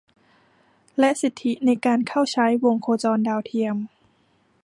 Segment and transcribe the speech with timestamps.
[0.99, 3.75] และสิทธิในการเข้าใช้วงโคจรดาวเทียม